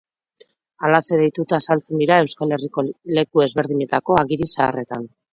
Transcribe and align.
Halaxe 0.85 1.17
deituta 1.23 1.55
azaltzen 1.59 1.99
dira 2.03 2.17
Euskal 2.21 2.53
Herriko 2.57 2.83
leku 3.17 3.43
ezberdinetako 3.45 4.17
agiri 4.23 4.49
zaharretan. 4.57 5.05